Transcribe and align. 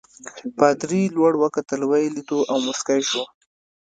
پادري 0.57 1.03
لوړ 1.15 1.33
وکتل 1.43 1.81
ویې 1.89 2.13
لیدو 2.15 2.39
او 2.51 2.57
مسکی 2.67 3.01
شو. 3.09 3.23